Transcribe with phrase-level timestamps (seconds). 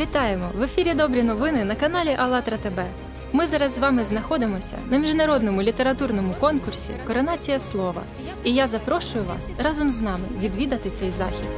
[0.00, 0.50] Вітаємо!
[0.54, 2.80] В ефірі Добрі новини на каналі АЛЛАТРА ТБ.
[3.32, 8.02] Ми зараз з вами знаходимося на міжнародному літературному конкурсі Коронація слова.
[8.44, 11.48] І я запрошую вас разом з нами відвідати цей захід.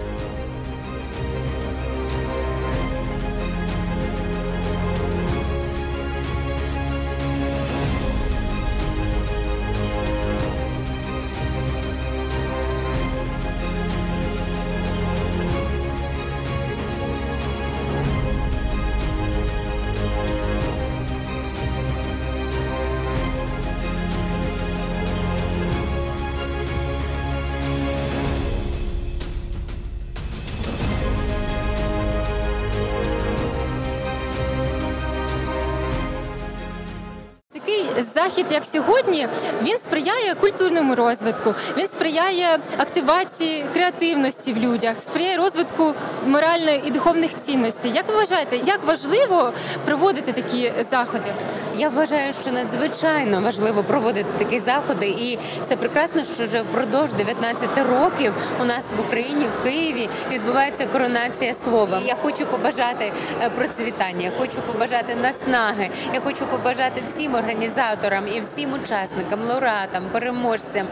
[38.32, 39.28] Захід, як сьогодні,
[39.62, 45.94] він сприяє культурному розвитку, він сприяє активації креативності в людях, сприяє розвитку
[46.26, 47.92] моральної і духовних цінностей.
[47.94, 49.52] Як ви вважаєте, як важливо
[49.84, 51.34] проводити такі заходи?
[51.76, 57.68] Я вважаю, що надзвичайно важливо проводити такі заходи, і це прекрасно, що вже впродовж 19
[57.78, 62.00] років у нас в Україні, в Києві, відбувається коронація слова.
[62.04, 68.72] Я хочу побажати е, процвітання, хочу побажати наснаги, я хочу побажати всім організаторам і всім
[68.72, 70.86] учасникам, лауреатам, переможцям.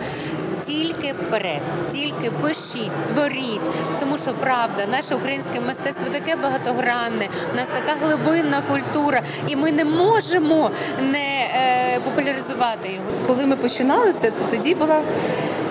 [0.71, 1.61] Тільки вперед,
[1.93, 8.63] тільки пишіть, творіть, тому що правда, наше українське мистецтво таке багатогранне, у нас така глибинна
[8.63, 10.71] культура, і ми не можемо
[11.13, 13.07] не е, популяризувати його.
[13.27, 15.03] Коли ми починали це, то тоді було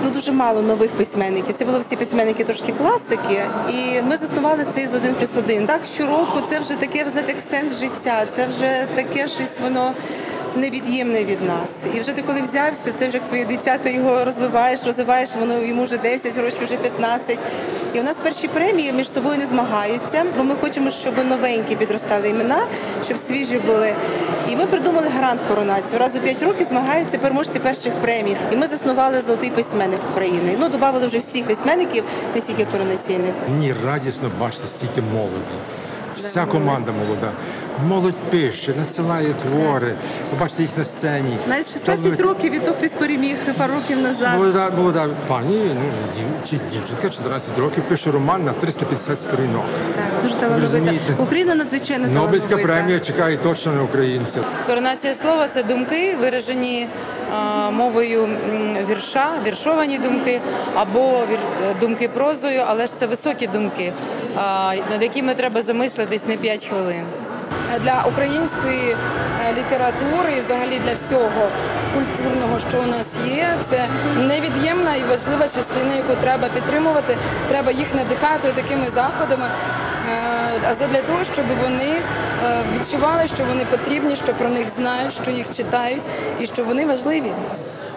[0.03, 1.55] ну дуже мало нових письменників.
[1.55, 5.65] Це були всі письменники трошки класики, і ми заснували цей з один плюс один.
[5.65, 8.25] Так щороку це вже таке знаєте, як сенс життя.
[8.29, 9.93] Це вже таке щось воно.
[10.55, 14.25] Невід'ємне від нас, і вже ти коли взявся, це вже як твоє дитя, ти його
[14.25, 17.39] розвиваєш, розвиваєш, воно йому вже 10 років, вже 15.
[17.93, 22.29] І у нас перші премії між собою не змагаються, бо ми хочемо, щоб новенькі підростали
[22.29, 22.63] імена,
[23.05, 23.93] щоб свіжі були.
[24.49, 25.99] І ми придумали грант коронацію.
[25.99, 28.35] Раз у 5 років змагаються переможці перших премій.
[28.51, 30.55] І ми заснували золотий письменник України.
[30.59, 32.03] Ну додали вже всіх письменників,
[32.35, 33.33] не тільки коронаційних.
[33.51, 35.55] Мені радісно бачити стільки молоді.
[36.17, 37.31] Вся команда молода.
[37.87, 39.93] Молодь пише, надсилає твори,
[40.29, 41.37] побачите їх на сцені.
[41.47, 44.33] Навіть 16 років і то хтось переміг пару років назад.
[44.33, 45.81] Молода, молода пані, ну,
[46.15, 49.63] дів, чи дівчинка, 14 років, пише роман на 350 сторінок.
[49.95, 51.13] Так, дуже талановита.
[51.17, 52.73] Україна надзвичайно Нобелівська талановита.
[52.79, 54.43] премія чекає точно на українців.
[54.67, 56.87] Коронація слова це думки, виражені
[57.33, 58.29] а, мовою
[58.89, 60.41] вірша, віршовані думки
[60.75, 63.93] або вір- е, думки прозою, але ж це високі думки,
[64.35, 67.03] а, над якими треба замислитись не 5 хвилин.
[67.77, 68.95] Для української
[69.49, 71.47] е, літератури і взагалі для всього
[71.93, 73.87] культурного, що у нас є, це
[74.17, 77.17] невід'ємна і важлива частина, яку треба підтримувати.
[77.47, 79.45] Треба їх надихати такими заходами.
[79.45, 81.91] е, А задля того, щоб вони
[82.45, 86.03] е, відчували, що вони потрібні, що про них знають, що їх читають
[86.39, 87.31] і що вони важливі.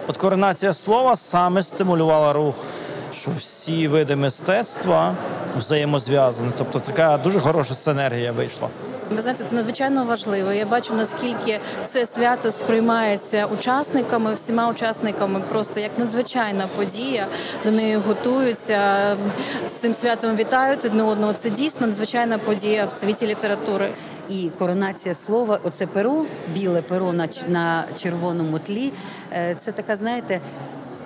[0.07, 2.55] От коронація слова саме стимулювала рух,
[3.13, 5.15] що всі види мистецтва
[5.57, 6.51] взаємозв'язані.
[6.57, 8.67] Тобто така дуже хороша синергія вийшла.
[9.15, 10.51] Ви знаєте, це надзвичайно важливо.
[10.53, 17.27] Я бачу наскільки це свято сприймається учасниками, всіма учасниками, просто як надзвичайна подія.
[17.65, 19.15] До неї готуються
[19.69, 21.33] з цим святом вітають одне одного.
[21.33, 23.89] Це дійсно надзвичайна подія в світі літератури.
[24.29, 28.91] І коронація слова, оце перо, біле перо на, на червоному тлі.
[29.33, 30.39] е, Це така, знаєте,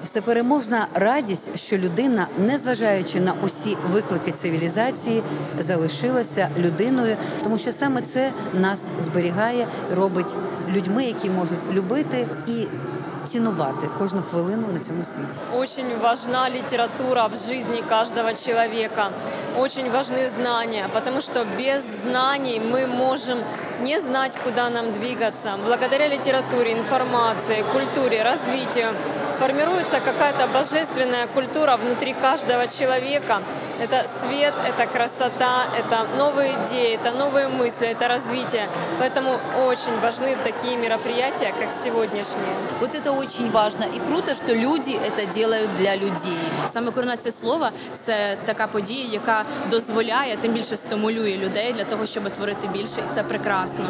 [0.05, 5.23] всепереможна радість, що людина, незважаючи на усі виклики цивілізації,
[5.59, 10.35] залишилася людиною, тому що саме це нас зберігає, робить
[10.75, 12.67] людьми, які можуть любити і
[13.27, 15.39] цінувати кожну хвилину на цьому світі.
[15.53, 19.09] Очень важна литература в жизни каждого человека.
[19.59, 23.37] Очень важны знания, потому что без знаний мы можем
[23.83, 25.57] не знать, куда нам двигаться.
[25.65, 28.87] Благодаря литературе, информации, культуре, развитию
[29.38, 33.42] формируется какая-то божественная культура внутри каждого человека.
[33.80, 38.68] Это свет, это красота, это новые идеи, это новые мысли, это развитие.
[39.00, 42.54] Поэтому очень важны такие мероприятия, как сегодняшние.
[42.80, 43.84] Вот это очень важно.
[43.84, 46.48] И круто, что люди это делают для людей.
[46.72, 47.70] Саме коронація слова
[48.04, 53.14] це така подія, яка дозволяє, тим більше стимулює людей для того, щоб творити більше, і
[53.14, 53.84] це прекрасно.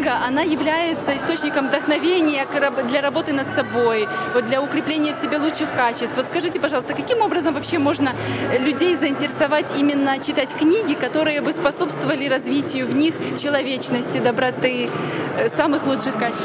[0.00, 2.46] Книга, она является источником вдохновения
[2.88, 6.16] для работы над собой, вот для укрепления в себе лучших качеств.
[6.16, 8.12] Вот скажите, пожалуйста, каким образом вообще можно
[8.58, 14.88] людей заинтересовать именно читать книги, которые бы способствовали развитию в них человечности, доброты,
[15.36, 16.44] э, самых лучших качеств?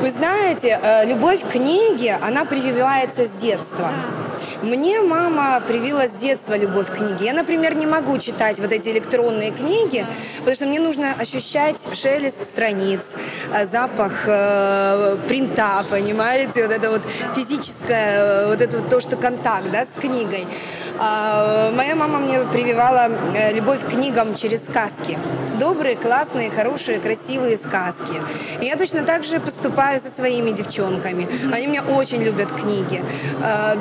[0.00, 3.92] Вы знаете, э, любовь к книге, она прививается с детства.
[4.62, 7.26] Мне мама привила с детства любовь к книге.
[7.26, 10.04] Я, например, не могу читать вот эти электронные книги,
[10.38, 13.02] потому что мне нужно ощущать шелест страниц,
[13.54, 17.02] э, запах э, принта, понимаете, вот это вот
[17.36, 20.44] физическое, э, вот это вот то, что контакт, да, с книгой.
[21.00, 25.16] А, моя мама мне прививала э, любовь к книгам через сказки.
[25.60, 28.14] Добрые, классные, хорошие, красивые сказки.
[28.60, 31.28] И я точно так же поступаю со своими девчонками.
[31.52, 33.04] Они меня очень любят книги.
[33.40, 33.76] Э,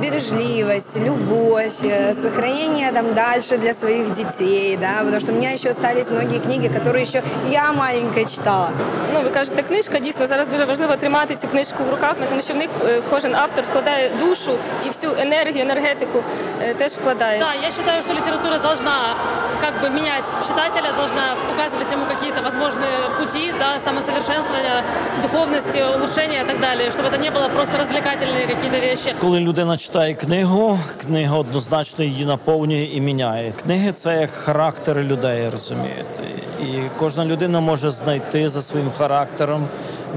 [0.67, 5.71] Бережливость, любовь, э, сохранение там дальше для своих детей, да, потому что у меня еще
[5.71, 8.71] остались многие книги, которые еще я маленькая читала.
[9.15, 12.55] Ну, ви кажете, книжка дійсно зараз дуже важливо тримати цю книжку в руках, тому що
[12.55, 16.23] в них е, кожен автор вкладає душу і всю енергію, енергетику
[16.63, 17.39] е, теж вкладає.
[17.39, 19.17] Да, я считаю, что литература должна
[19.61, 24.83] как бы менять читателя, должна указывать ему какие-то возможные пути, да, самосовершенствования,
[25.23, 29.15] духовности, улучшения и так далее, чтобы это не было просто развлекательные какие-то вещи.
[29.21, 33.53] Коли людина читає книгу, книга однозначно її наповнює і міняє.
[33.63, 36.23] Книги це як характери людей, розумієте.
[36.61, 39.67] І кожна людина може знайти за своїм характером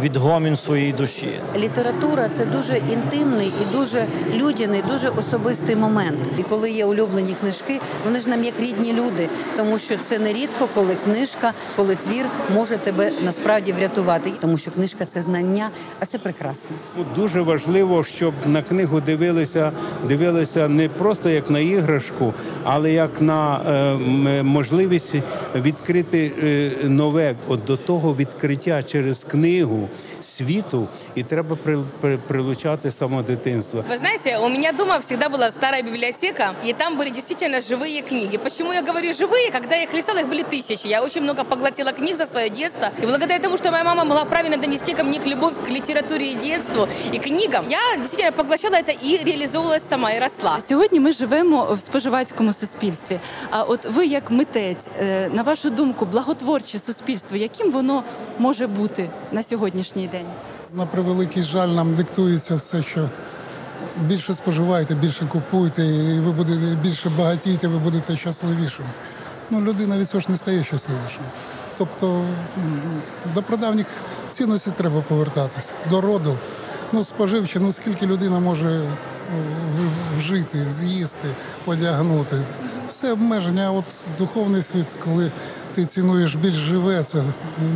[0.03, 1.41] відгомін своїй душі.
[1.57, 4.07] Література це дуже інтимний і дуже
[4.37, 6.19] людяний, дуже особистий момент.
[6.39, 10.33] І коли є улюблені книжки, вони ж нам як рідні люди, тому що це не
[10.33, 15.71] рідко, коли книжка, коли твір може тебе насправді врятувати, тому що книжка це знання,
[16.01, 16.71] а це прекрасно.
[16.99, 19.73] Ну, Дуже важливо, щоб на книгу дивилися,
[20.09, 22.35] дивилися не просто як на іграшку,
[22.65, 25.15] але як на е, можливість
[25.55, 29.80] відкрити е, нове от до того відкриття через книгу
[30.22, 33.84] світу, і треба при, при, прилучати само дитинство.
[33.90, 38.38] Вы знаете, у меня дома всегда была старая библиотека, и там были действительно живые книги.
[38.38, 39.52] Почему я говорю живые?
[39.52, 40.88] Когда я их листала, их были тысячи.
[40.88, 42.92] Я очень много поглотила книг за свое детство.
[43.02, 46.32] И благодаря тому, что моя мама могла правильно донести ко мне к любовь к литературе
[46.32, 50.60] и детству, и книгам, я действительно поглощала это и реализовывалась сама, и росла.
[50.68, 53.20] Сьогодні ми живемо в споживацькому суспільстві.
[53.50, 58.04] А от ви, як митець, е, на вашу думку, благотворче суспільство, яким воно
[58.40, 60.27] може бути на Сьогоднішній день?
[60.75, 63.09] На превеликий жаль, нам диктується все, що
[64.01, 68.85] більше споживайте, більше купуйте, і ви будете більше багатієте, ви будете щасливішим.
[69.51, 71.23] Ну, людина від цього ж не стає щасливішим.
[71.79, 72.25] Тобто
[73.35, 73.87] до прадавніх
[74.33, 76.37] цінностей треба повертатися, до роду.
[76.93, 78.83] Ну, споживче, ну скільки людина може
[79.35, 79.45] ну,
[80.19, 81.29] вжити, з'їсти,
[81.67, 82.37] одягнути.
[82.89, 83.85] Все обмеження, а от
[84.19, 85.33] духовний світ, коли
[85.75, 87.23] ти цінуєш більш живе, це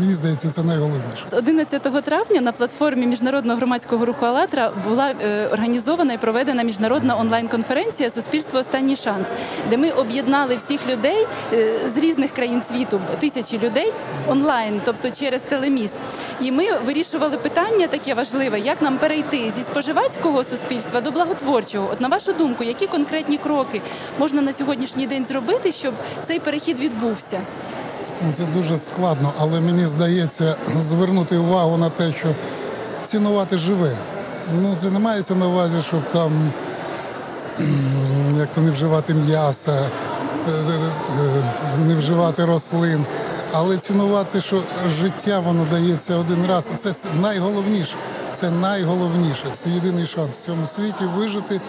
[0.00, 1.24] мені здається, це найголовніше.
[1.32, 8.10] 11 травня на платформі міжнародного громадського руху «АЛЛАТРА» була е, організована і проведена міжнародна онлайн-конференція
[8.10, 9.28] Суспільство Останній шанс,
[9.70, 13.92] де ми об'єднали всіх людей е, з різних країн світу, тисячі людей
[14.28, 15.94] онлайн, тобто через телеміст.
[16.40, 21.88] І ми вирішували питання таке важливе, як нам перейти зі споживацького суспільства до благотворчого.
[21.92, 23.80] От на вашу думку, які конкретні кроки
[24.18, 25.94] можна на сьогоднішній день зробити, щоб
[26.26, 27.40] цей перехід відбувся?
[28.22, 32.28] Ну, Це дуже складно, але мені здається звернути увагу на те, що
[33.04, 33.96] цінувати живе.
[34.52, 36.52] Ну, це не мається на увазі, щоб там
[38.38, 40.74] як то не вживати м'яса, е, е,
[41.24, 43.04] е, не вживати рослин,
[43.52, 44.62] але цінувати, що
[44.98, 46.70] життя воно дається один раз.
[46.76, 47.94] Це найголовніше.
[48.34, 49.50] Це найголовніше.
[49.52, 51.60] Це єдиний шанс в цьому світі вижити.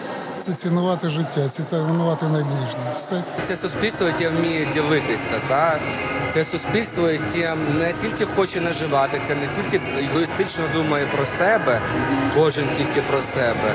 [0.42, 2.92] Це цінувати життя, це цінувати найближнього.
[2.98, 5.40] Все Це суспільство, яке вміє ділитися.
[5.48, 5.78] Та?
[6.32, 11.80] Це суспільство, яке не тільки хоче наживатися, не тільки егоїстично думає про себе,
[12.34, 13.74] кожен тільки про себе,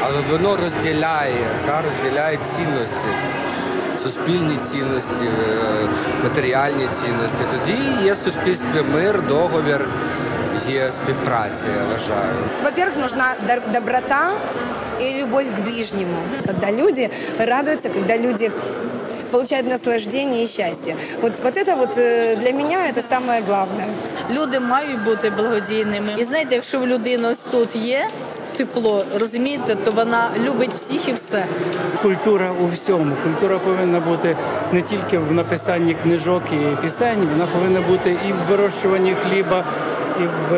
[0.00, 1.82] але воно розділяє, та?
[1.82, 3.08] розділяє цінності.
[4.02, 5.88] Суспільні цінності, е,
[6.22, 7.44] матеріальні цінності.
[7.50, 9.88] Тоді є в суспільстві мир, договір,
[10.68, 12.34] є співпраця, я вважаю.
[12.64, 13.34] Во-первых, нужна
[13.72, 14.30] доброта
[15.01, 16.17] и любовь к ближнему.
[16.45, 18.51] Когда люди радуются, когда люди
[19.31, 20.95] получают наслаждение и счастье.
[21.21, 23.87] Вот, вот это вот э, для меня это самое главное.
[24.29, 26.15] Люди мають бути благодійними.
[26.17, 28.09] І знаєте, якщо в людини ось тут є
[28.57, 31.45] тепло, розумієте, то вона любить всіх і все.
[32.01, 33.15] Культура у всьому.
[33.23, 34.37] Культура повинна бути
[34.71, 39.65] не тільки в написанні книжок і пісень, вона повинна бути і в вирощуванні хліба,
[40.19, 40.53] і в,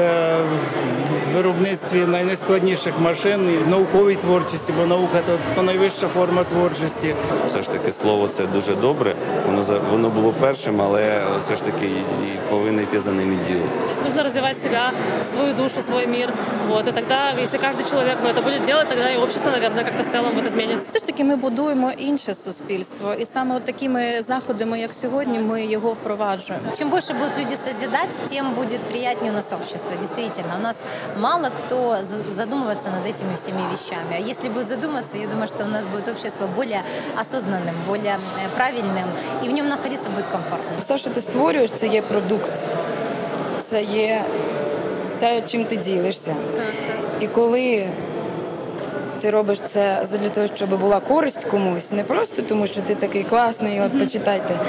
[1.34, 7.14] виробництві найскладніших машин, і науковій творчості, бо наука то, то найвища форма творчості.
[7.46, 9.14] Все ж таки слово це дуже добре.
[9.46, 13.46] Воно за- воно було першим, але все ж таки і- повинно йти за ним і
[13.52, 13.64] діло.
[14.04, 14.92] Нужно развивать себя,
[15.32, 16.32] свою душу, свой мир.
[16.68, 16.88] Вот.
[16.88, 20.06] И тогда, если каждый человек ну, это будет делать, тогда и общество, наверное, как-то в
[20.12, 20.84] целом вот изменится.
[20.88, 25.64] Все ж таки ми будуємо інше суспільство, і саме от такими заходами, як сьогодні, ми
[25.64, 26.64] його впроваджуємо.
[26.78, 29.90] Чем больше будут люди созидать, тем будет приятнее у нас общество.
[30.00, 30.76] Действительно, у нас
[31.19, 34.15] мало кто за- задумывается над этими всеми вещами.
[34.17, 36.81] А если будет задуматься, я думаю, что у нас будет общество более
[37.21, 39.07] осознанным, более э, правильным,
[39.43, 40.71] и в нем находиться будет комфортно.
[40.79, 42.63] Все, що ти створюєш, це є продукт.
[43.61, 44.25] Це є
[45.19, 46.35] те, чим ти ділишся.
[47.19, 47.87] І коли
[49.21, 53.23] ти робиш це для того, щоб була користь комусь, не просто тому, що ти такий
[53.23, 54.59] класний, от почитайте,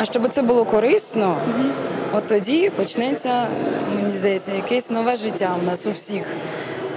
[0.00, 1.36] а щоб це було корисно,
[2.12, 3.48] от тоді почнеться,
[3.94, 6.26] мені здається, якесь нове життя у нас у всіх.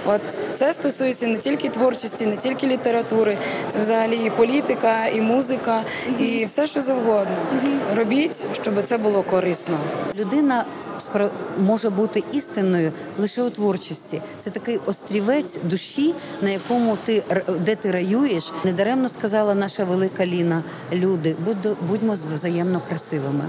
[0.06, 0.20] От
[0.54, 5.80] це стосується не тільки творчості, не тільки літератури, це взагалі і політика, і музика,
[6.18, 7.36] і все, що завгодно.
[7.94, 9.78] Робіть, щоб це було корисно.
[10.18, 10.64] Людина
[11.58, 14.22] може бути істинною лише у творчості.
[14.40, 17.24] Це такий острівець душі, на якому ти
[17.60, 18.52] де ти раюєш.
[18.64, 20.62] Недаремно сказала наша велика Ліна.
[20.92, 23.44] Люди, будь- будьмо взаємно красивими.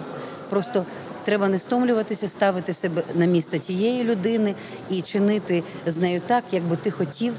[0.49, 0.85] Просто
[1.23, 4.55] треба не стомлюватися, ставити себе на місце тієї людини
[4.89, 7.33] і чинити з нею так, як би ти хотів.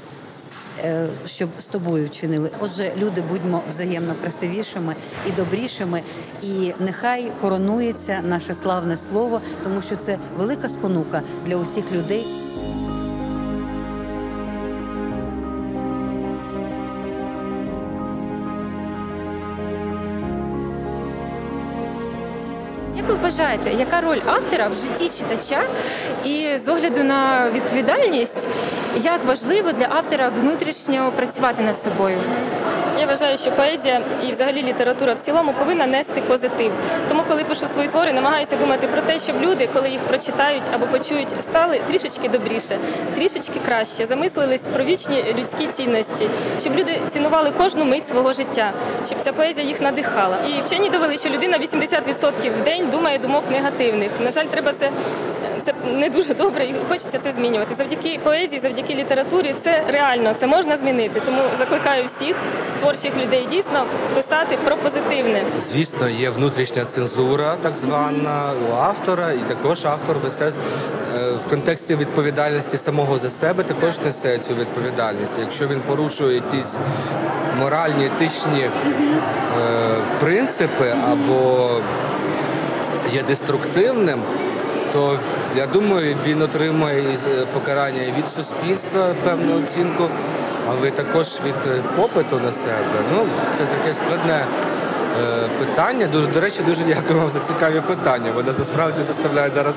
[0.83, 2.49] Е, Щоб з тобою чинили.
[2.59, 4.95] Отже, люди будьмо взаємно красивішими
[5.27, 6.01] і добрішими,
[6.43, 12.25] і нехай коронується наше славне слово, тому що це велика спонука для усіх людей.
[23.37, 25.63] Вважаєте, яка роль автора в житті читача
[26.25, 28.49] і з огляду на відповідальність,
[28.95, 32.17] як важливо для автора внутрішньо працювати над собою?
[32.99, 36.71] Я вважаю, що поезія і взагалі література в цілому повинна нести позитив.
[37.09, 40.85] Тому, коли пишу свої твори, намагаюся думати про те, щоб люди, коли їх прочитають або
[40.85, 42.77] почують, стали трішечки добріше,
[43.15, 48.73] трішечки краще, замислились про вічні людські цінності, щоб люди цінували кожну мить свого життя,
[49.05, 50.37] щоб ця поезія їх надихала.
[50.47, 54.11] І вчені довели, що людина 80% в день думає думок негативних.
[54.19, 54.89] На жаль, треба це.
[55.67, 57.75] Це не дуже добре, і хочеться це змінювати.
[57.75, 61.19] Завдяки поезії, завдяки літературі, це реально, це можна змінити.
[61.25, 62.35] Тому закликаю всіх
[62.79, 65.43] творчих людей дійсно писати про позитивне.
[65.57, 70.51] Звісно, є внутрішня цензура, так звана у автора, і також автор весе е,
[71.31, 75.33] в контексті відповідальності самого за себе, також несе цю відповідальність.
[75.39, 76.77] Якщо він порушує якісь
[77.59, 78.69] моральні, етичні е,
[80.19, 81.69] принципи або
[83.13, 84.23] є деструктивним,
[84.93, 85.19] то
[85.55, 90.03] я думаю, він отримає е, покарання від суспільства певну оцінку,
[90.69, 92.99] але також від е, попиту на себе.
[93.13, 93.27] Ну,
[93.57, 94.45] це таке складне
[95.59, 96.07] питання.
[96.07, 98.31] Дуже, до речі, дуже дякую вам за цікаві питання.
[98.31, 99.75] Вони насправді заставляють зараз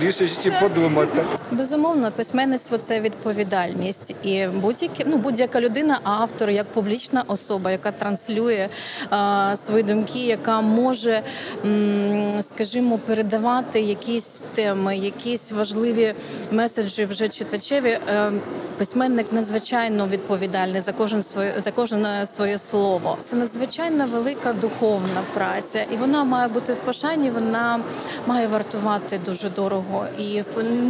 [0.00, 1.20] трішечки подумати.
[1.50, 7.90] Безумовно, письменництво це відповідальність, і будь-які ну будь-яка людина, а автор як публічна особа, яка
[7.92, 8.68] транслює
[9.12, 11.22] е, свої думки, яка може,
[11.64, 16.14] м, скажімо, передавати якісь теми, якісь важливі
[16.50, 17.98] меседжі вже читачеві.
[18.08, 18.30] Е,
[18.78, 23.18] письменник надзвичайно відповідальний за кожен своє за кожне своє слово.
[23.30, 27.30] Це надзвичайно велика духовна праця, і вона має бути в пошані.
[27.30, 27.80] Вона
[28.26, 30.42] має вартувати дуже дорого і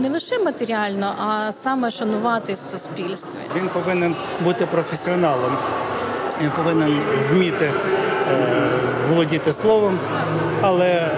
[0.03, 3.29] не лише матеріально, а саме шанувати в суспільстві.
[3.57, 5.59] Він повинен бути професіоналом.
[6.41, 8.71] Він повинен вміти е,
[9.09, 9.99] володіти словом,
[10.63, 11.11] але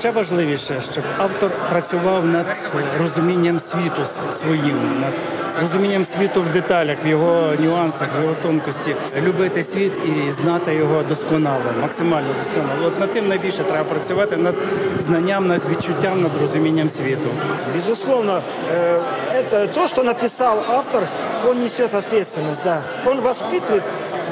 [0.00, 5.14] ще важливіше, щоб автор працював над розумінням світу своїм, над
[5.61, 11.03] розумінням світу в деталях, в його нюансах, в його тонкості, любити світ і знати його
[11.03, 12.87] досконало, максимально досконало.
[12.87, 14.55] От над тим найбільше треба працювати над
[14.99, 17.29] знанням, над відчуттям, над розумінням світу.
[17.75, 19.01] Безусловно, э,
[19.33, 21.07] это то, что написал автор,
[21.47, 22.83] он несет ответственность, да.
[23.05, 23.83] Он воспитывает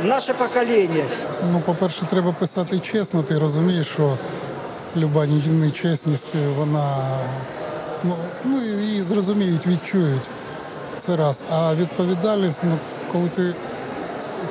[0.04, 1.06] наше поколение.
[1.52, 3.24] Ну, по-перше, треба писати чесно.
[3.24, 4.18] Ти розумієш, що
[4.98, 6.96] люба нечесність, вона
[8.04, 8.16] ну,
[8.46, 10.30] ну її зрозуміють, відчують.
[11.01, 11.43] Це раз.
[11.51, 12.79] А відповідальність, ну,
[13.13, 13.55] коли ти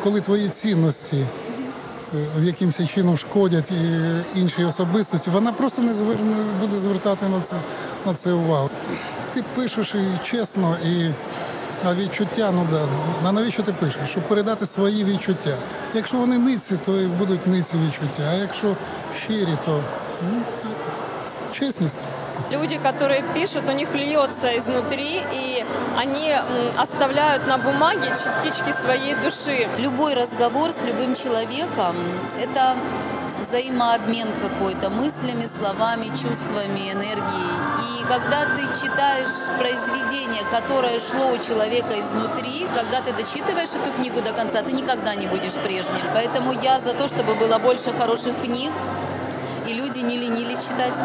[0.03, 1.25] коли твої цінності
[2.13, 6.18] е, якимось чином шкодять і іншій особистості, вона просто не, звер...
[6.20, 7.56] не буде звертати на це,
[8.06, 8.70] на це увагу.
[9.34, 11.10] Ти пишеш і чесно, і
[11.86, 12.88] а відчуття, ну да,
[13.24, 14.10] на навіщо ти пишеш?
[14.10, 15.58] Щоб передати свої відчуття.
[15.94, 18.24] Якщо вони ниці, то і будуть ниці відчуття.
[18.32, 18.75] А якщо
[19.25, 19.84] щирі, то
[20.32, 21.60] ну, так от.
[21.60, 21.98] чесність.
[22.51, 25.59] Люди, которые пишут, у них льется изнутри, и
[26.00, 26.34] они
[26.77, 29.68] оставляют на бумаге частички своей души.
[29.77, 31.98] Любой разговор с любым человеком–
[32.39, 32.77] это
[33.46, 38.00] взаимообмен какой-то мыслями, словами, чувствами, энергией.
[38.00, 44.22] И когда ты читаешь произведение, которое шло у человека изнутри, когда ты дочитываешь эту книгу
[44.22, 46.06] до конца, ты никогда не будешь прежним.
[46.13, 48.72] Поэтому я за то, чтобы было больше хороших книг,
[49.68, 50.98] и люди не ленились читать.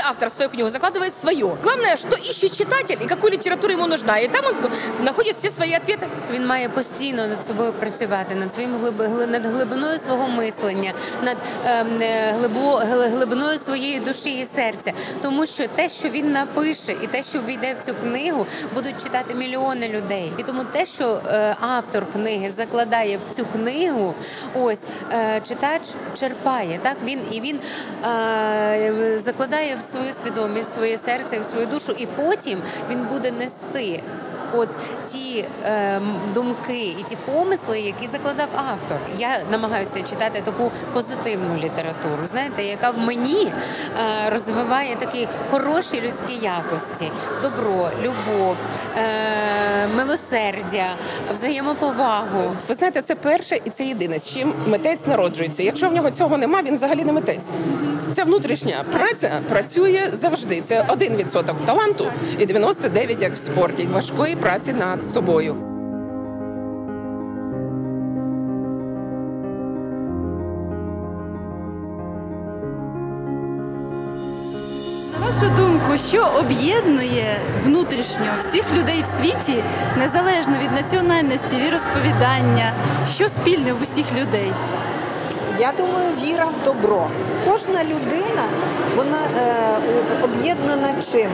[0.08, 1.56] автор в свою книгу закладывает свое.
[1.62, 4.18] Главное, что ищет читатель и какую литературу ему нужна.
[4.18, 4.54] И там он
[5.04, 6.06] находит все свои ответы.
[6.32, 10.92] Він має постійно над собою працювати, над своїм глиби, гли- над глибиною свого мислення,
[11.22, 14.92] над ем, е, глибо, гли- глибиною своєї душі і серця.
[15.22, 19.34] Тому що те, що він напише, і те, що війде в цю книгу, будуть читати
[19.34, 20.32] мільйони людей.
[20.38, 24.14] І тому те, що е, автор книги закладає в цю книгу,
[24.54, 24.82] ось
[25.12, 25.82] е, читач
[26.18, 26.78] черпає.
[26.82, 27.60] Так він і він
[28.04, 34.03] е, закладає в свою свідомість, своє серце, свою душу, і потім він буде нести
[34.53, 34.69] от
[35.07, 36.01] ті е,
[36.33, 38.97] думки і ті помисли, які закладав автор.
[39.17, 46.33] Я намагаюся читати таку позитивну літературу, знаєте, яка в мені е, розвиває такі хороші людські
[46.45, 48.55] якості: добро, любов,
[48.97, 50.95] е, милосердя,
[51.33, 52.55] взаємоповагу.
[52.67, 55.63] Ви знаєте, це перше і це єдине, з чим митець народжується.
[55.63, 57.51] Якщо в нього цього нема, він взагалі не митець.
[58.13, 60.61] Це внутрішня праця працює завжди.
[60.61, 65.55] Це 1% таланту і 99% як в спорті, важкої праці над собою.
[75.13, 79.63] На вашу думку, що об'єднує внутрішньо всіх людей в світі,
[79.97, 82.73] незалежно від національності, віросповідання,
[83.13, 84.53] що спільне в усіх людей?
[85.59, 87.07] Я думаю, віра в добро.
[87.45, 88.43] Кожна людина
[88.95, 89.17] вона
[90.51, 91.31] об'єднана чим?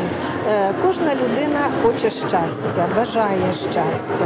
[0.49, 4.25] Е, кожна людина хоче щастя, бажає щастя,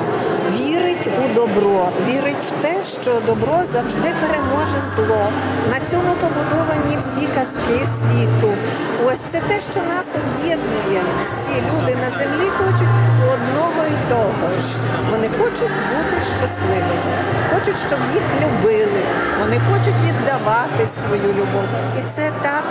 [0.53, 5.31] вірить у добро, вірить в те, що добро завжди переможе зло.
[5.71, 8.53] На цьому побудовані всі казки світу.
[9.05, 11.01] Ось це те, що нас об'єднує.
[11.21, 12.93] Всі люди на землі хочуть
[13.33, 14.65] одного і того ж.
[15.12, 17.15] Вони хочуть бути щасливими,
[17.53, 19.01] хочуть, щоб їх любили.
[19.39, 21.65] Вони хочуть віддавати свою любов.
[22.00, 22.63] І це так,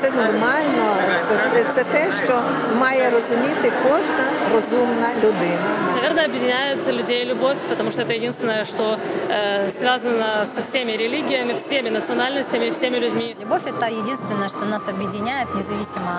[0.00, 0.96] це нормально.
[1.28, 2.42] Це, це те, що
[2.80, 5.86] має розуміти кожна розумна людина.
[5.96, 8.96] Наверное, объединяет людей любовь, потому что это единственное, что
[9.28, 13.36] э, связано со всеми религиями, всеми национальностями, всеми людьми.
[13.40, 16.12] Любовь– это единственное, что нас объединяет, независимо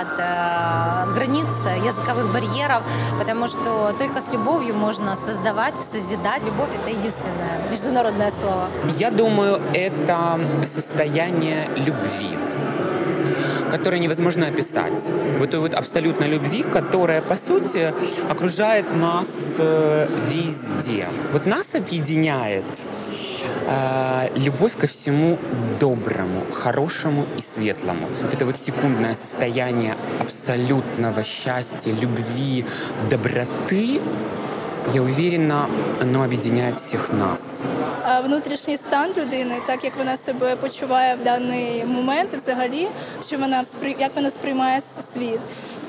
[0.00, 1.46] от э, границ,
[1.84, 2.82] языковых барьеров,
[3.18, 6.42] потому что только с любовью можно создавать, созидать.
[6.44, 8.68] Любовь– это единственное международное слово.
[8.98, 12.38] Я думаю, это состояние любви
[13.72, 15.10] которое невозможно описать.
[15.38, 17.94] Вот той вот абсолютной любви, которая, по сути,
[18.30, 21.08] окружает нас э, везде.
[21.32, 22.64] Вот нас объединяет
[23.66, 25.38] э, любовь ко всему
[25.80, 28.08] доброму, хорошему и светлому.
[28.20, 32.66] Вот это вот секундное состояние абсолютного счастья, любви,
[33.08, 34.00] доброты,
[34.94, 35.68] я уверена,
[36.00, 37.64] оно объединяет всех нас.
[38.24, 42.88] Внутрішній стан людини, так як вона себе почуває в даний момент, взагалі,
[43.26, 43.64] що вона
[43.98, 45.40] як вона сприймає світ.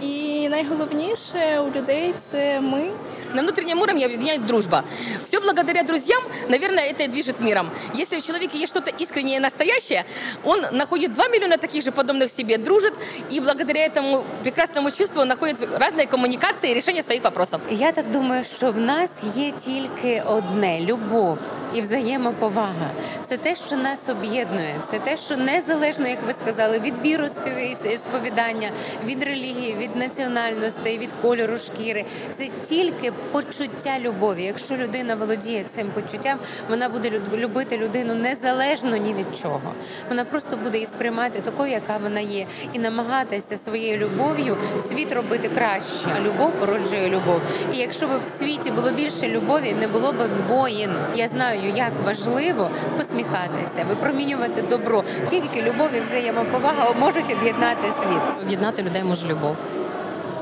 [0.01, 2.89] І найголовніше у людей це ми.
[3.34, 4.84] На внутреннем уровне объединяет дружба.
[5.24, 7.70] Все благодаря друзьям, наверное, это и движет миром.
[7.94, 10.06] Если у человека есть что-то искреннее и настоящее,
[10.44, 12.94] он находит 2 миллиона таких же подобных себе, дружит,
[13.30, 17.60] и благодаря этому прекрасному чувству находит разные коммуникации и решение своих вопросов.
[17.70, 21.38] Я так думаю, що в нас є тільки одне любов
[21.74, 22.90] і взаємоповага.
[23.24, 28.70] Це те, що нас об'єднує, це те, що незалежно, як ви сказали, від віросповідання,
[29.04, 32.04] від релігії, від національностей, від кольору шкіри.
[32.36, 34.43] Це тільки почуття любові.
[34.43, 36.37] Якщо людина володіє цим почуттям,
[36.69, 39.73] вона буде любити людину незалежно ні від чого.
[40.09, 45.49] Вона просто буде її сприймати такою, яка вона є, і намагатися своєю любов'ю світ робити
[45.55, 46.07] краще.
[46.17, 47.41] А любов породжує любов.
[47.73, 50.15] І якщо б в світі було більше любові, не було б
[50.47, 50.89] воїн.
[51.15, 55.03] Я знаю, як важливо посміхатися, випромінювати добро.
[55.29, 58.43] Тільки любов і взаємоповага можуть об'єднати світ.
[58.45, 59.55] Об'єднати людей може любов.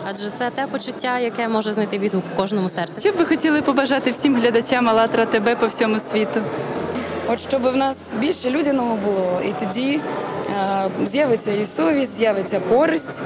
[0.06, 3.00] Адже це те почуття, яке може знайти відгук в кожному серці.
[3.00, 6.42] Що б ви хотіли побажати всім глядачам «АЛЛАТРА ТБ» по всьому світу?
[7.28, 10.02] От щоб в нас більше людяного було, і тоді
[10.50, 13.24] е, з'явиться і совість, з'явиться користь,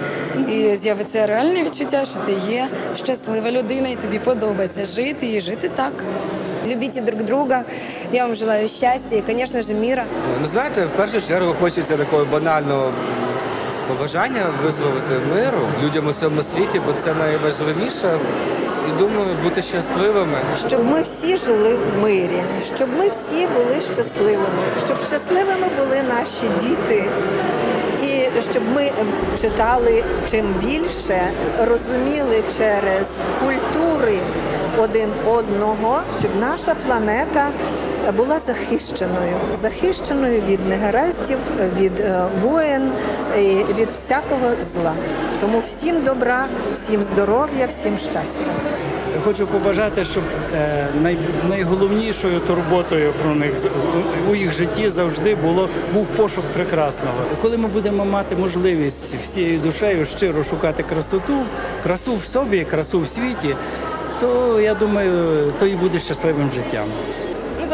[0.49, 5.69] і з'явиться реальне відчуття, що ти є щаслива людина, і тобі подобається жити і жити
[5.69, 5.93] так.
[6.67, 7.63] Любите друг друга.
[8.11, 10.05] Я вам желаю счастья и, конечно же, мира.
[10.41, 12.91] Ну знаєте, в першу чергу хочеться такого банального
[13.87, 18.19] побажання висловити миру людям у всьому світі, бо це найважливіше.
[18.89, 20.37] І думаю, бути щасливими.
[20.67, 22.43] щоб ми всі жили в мирі,
[22.75, 27.09] щоб ми всі були щасливими, щоб щасливими були наші діти.
[28.03, 28.91] І щоб ми
[29.41, 33.07] читали чим більше, розуміли через
[33.39, 34.19] культури
[34.77, 37.49] один одного, щоб наша планета
[38.11, 41.37] була захищеною, захищеною від негараздів,
[41.79, 42.91] від е, воєн,
[43.77, 44.93] від всякого зла.
[45.41, 48.51] Тому всім добра, всім здоров'я, всім щастя.
[49.23, 51.17] Хочу побажати, щоб е, най,
[51.49, 53.53] найголовнішою турботою про них
[54.29, 57.17] у їх житті завжди було був пошук прекрасного.
[57.41, 61.33] Коли ми будемо мати можливість всією душею щиро шукати красоту,
[61.83, 63.55] красу в собі, красу в світі,
[64.19, 66.87] то я думаю, то і буде щасливим життям.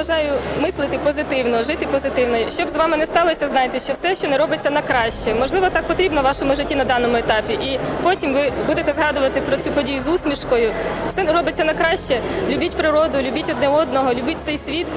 [0.01, 2.37] Бажаю мислити позитивно, жити позитивно.
[2.49, 5.33] Щоб з вами не сталося, знайте, що все, що не робиться на краще.
[5.35, 7.53] Можливо, так потрібно в вашому житті на даному етапі.
[7.53, 10.71] І потім ви будете згадувати про цю подію з усмішкою.
[11.09, 12.19] Все робиться на краще.
[12.49, 14.87] Любіть природу, любіть одне одного, любіть цей світ.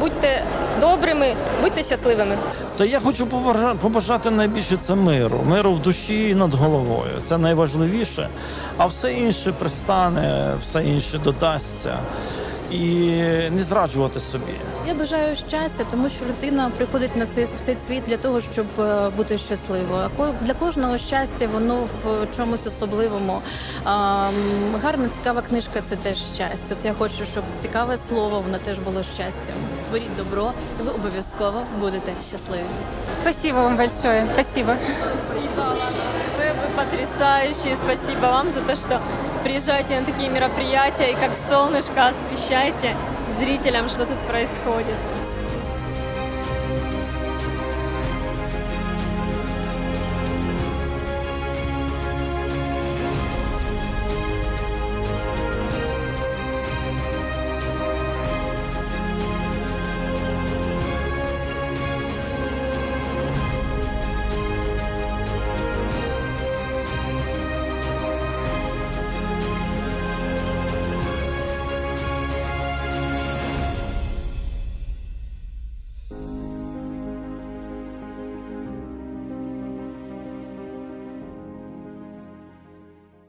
[0.00, 0.42] Будьте
[0.80, 2.36] добрими, будьте щасливими.
[2.76, 3.26] Та я хочу
[3.80, 7.20] побажати найбільше це миру, миру в душі і над головою.
[7.22, 8.28] Це найважливіше,
[8.76, 11.98] а все інше пристане, все інше додасться.
[12.72, 12.86] І
[13.50, 14.52] не зраджувати собі.
[14.88, 19.10] Я бажаю щастя, тому що людина приходить на цей цей світ для того, щоб е,
[19.16, 20.02] бути щасливою.
[20.04, 23.42] А ко- для кожного щастя воно в чомусь особливому.
[23.84, 24.24] А,
[24.82, 26.74] гарна, цікава книжка це теж щастя.
[26.78, 29.56] От я хочу, щоб цікаве слово воно теж було щастям.
[29.88, 32.60] Творіть добро, і ви обов'язково будете щасливі.
[33.20, 34.26] Спасибо вам большое.
[34.34, 34.72] Спасибо.
[35.30, 35.62] Спасибо.
[36.38, 37.76] Вы, вы потрясающие.
[37.84, 39.00] Спасибо вам за то, что
[39.42, 42.96] приезжаете на такие мероприятия и как солнышко освещайте
[43.38, 44.96] зрителям, что тут происходит.